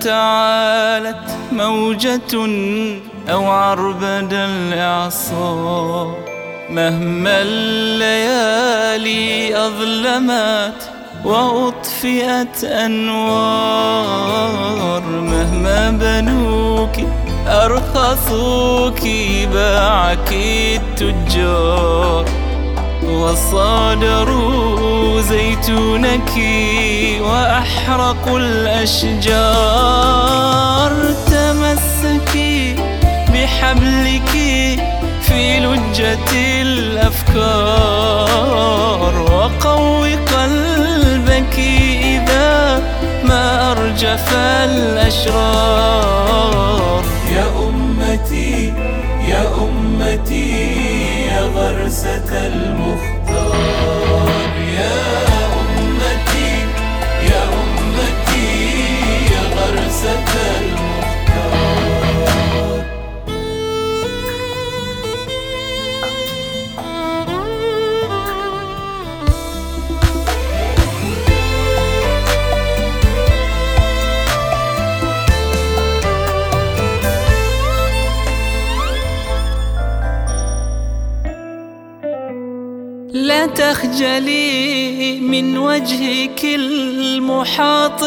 [0.00, 2.34] تعالت موجة
[3.30, 6.14] أو عربد الإعصار
[6.70, 8.86] مهما الليالي
[9.66, 10.90] أظلمت
[11.24, 14.02] وأطفئت أنوار
[15.02, 16.96] مهما بنوك
[17.46, 19.00] أرخصوك
[19.52, 20.32] باعك
[20.76, 22.24] التجار
[23.04, 26.30] وصادروا زيتونك
[27.20, 29.76] وأحرقوا الأشجار
[31.26, 32.76] تمسكي
[33.32, 34.30] بحبلك
[35.22, 37.96] في لجة الأفكار
[39.32, 41.58] وقوي قلبك
[42.02, 42.82] إذا
[43.24, 44.34] ما أرجف
[45.44, 46.36] الأشرار.
[47.34, 48.72] يا أمتي
[49.28, 50.50] يا أمتي
[51.28, 53.15] يا غرسة المختار
[83.46, 88.04] لا تخجلي من وجهك المحاط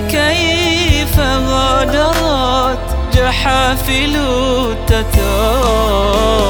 [0.00, 2.78] كيف غادرت؟
[3.14, 4.16] جحافل
[4.90, 6.41] التتار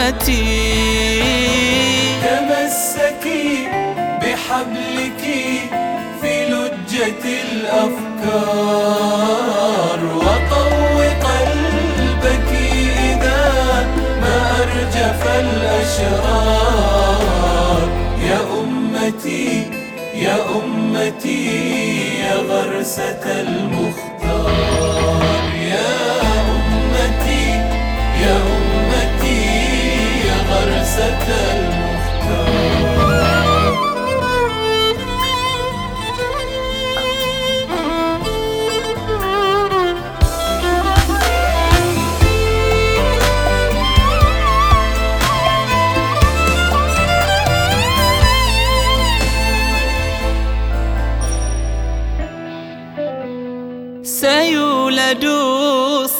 [0.00, 1.20] يا أمتي
[2.22, 3.68] تمسكي
[4.22, 5.22] بحبلك
[6.20, 8.80] في لجة الأفكار
[10.16, 12.50] وقوي قلبك
[12.98, 13.44] إذا
[14.20, 16.70] ما أرجف الأشرار.
[18.30, 19.48] يا أمتي
[20.14, 21.44] يا أمتي
[22.20, 24.09] يا غرسة المختار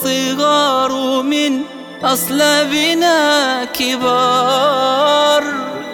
[0.04, 1.60] الصغار من
[2.04, 5.44] أصلابنا كبار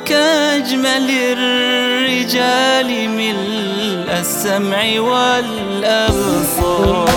[0.05, 7.16] كأجمل الرجال ملء السمع والأبصار.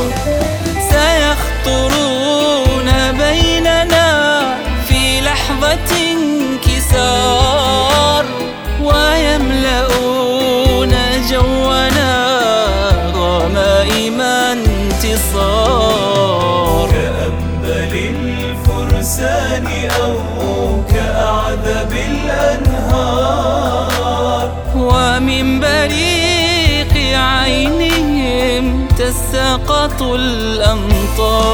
[29.79, 31.51] تساقط الأمطار.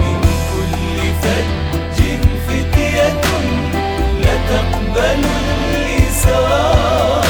[0.00, 0.20] من
[0.52, 1.98] كل فج
[2.48, 3.24] فتية
[4.22, 5.20] لا تقبل
[5.74, 7.24] اليسار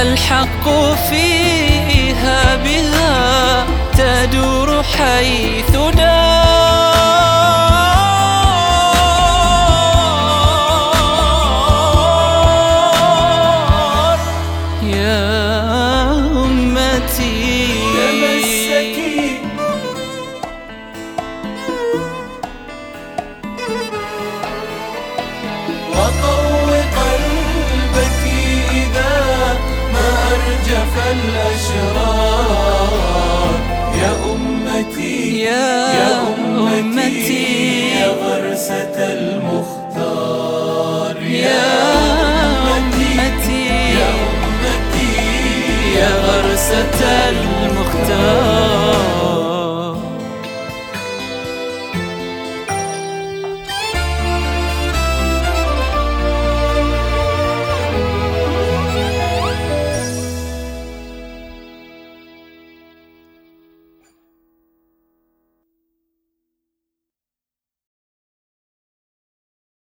[0.00, 0.64] ألحق
[1.10, 3.66] فيها بها
[3.98, 5.51] تدور حيث
[26.02, 28.20] وقوي قلبك
[28.82, 29.14] إذا
[29.94, 32.52] ما أرجف الأشرار.
[34.02, 35.66] يا أمتي يا
[36.00, 36.61] يا أمتي